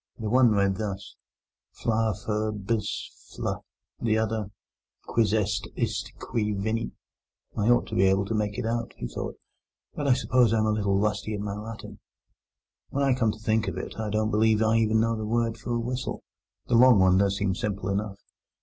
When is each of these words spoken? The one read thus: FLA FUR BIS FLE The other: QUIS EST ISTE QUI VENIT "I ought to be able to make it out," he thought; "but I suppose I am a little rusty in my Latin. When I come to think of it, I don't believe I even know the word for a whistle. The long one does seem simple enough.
The 0.17 0.31
one 0.31 0.49
read 0.49 0.77
thus: 0.77 1.15
FLA 1.73 2.15
FUR 2.25 2.51
BIS 2.53 3.11
FLE 3.35 3.63
The 4.01 4.17
other: 4.17 4.45
QUIS 5.03 5.31
EST 5.31 5.67
ISTE 5.75 6.13
QUI 6.17 6.53
VENIT 6.53 6.91
"I 7.55 7.69
ought 7.69 7.85
to 7.85 7.95
be 7.95 8.05
able 8.05 8.25
to 8.25 8.33
make 8.33 8.57
it 8.57 8.65
out," 8.65 8.93
he 8.97 9.07
thought; 9.07 9.35
"but 9.93 10.07
I 10.07 10.13
suppose 10.15 10.53
I 10.53 10.57
am 10.57 10.65
a 10.65 10.71
little 10.71 10.97
rusty 10.97 11.35
in 11.35 11.43
my 11.43 11.53
Latin. 11.53 11.99
When 12.89 13.03
I 13.03 13.13
come 13.13 13.31
to 13.31 13.37
think 13.39 13.67
of 13.67 13.77
it, 13.77 13.99
I 13.99 14.09
don't 14.09 14.31
believe 14.31 14.63
I 14.63 14.77
even 14.77 14.99
know 15.01 15.15
the 15.15 15.23
word 15.23 15.59
for 15.59 15.75
a 15.75 15.79
whistle. 15.79 16.23
The 16.65 16.73
long 16.73 16.97
one 16.97 17.19
does 17.19 17.37
seem 17.37 17.53
simple 17.53 17.87
enough. 17.89 18.17